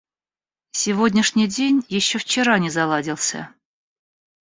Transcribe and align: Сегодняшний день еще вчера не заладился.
Сегодняшний 0.71 1.45
день 1.47 1.85
еще 1.87 2.17
вчера 2.17 2.57
не 2.57 2.71
заладился. 2.71 3.53